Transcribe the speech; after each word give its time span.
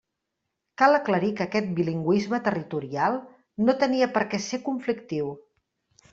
Cal 0.81 0.97
aclarir 0.99 1.29
que 1.41 1.45
aquest 1.45 1.69
bilingüisme 1.79 2.39
territorial 2.47 3.19
no 3.69 3.77
tenia 3.85 4.09
per 4.19 4.27
què 4.35 4.43
ser 4.49 4.63
conflictiu. 4.73 5.31